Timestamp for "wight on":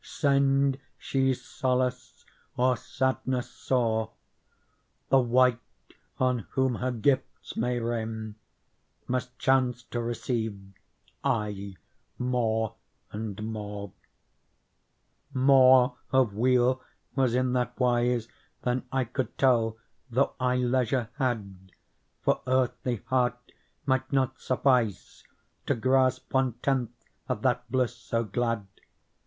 5.19-6.47